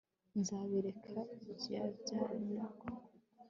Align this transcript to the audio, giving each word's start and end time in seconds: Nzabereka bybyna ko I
Nzabereka 0.39 1.15
bybyna 1.29 2.65
ko 2.79 2.87
I 2.97 2.97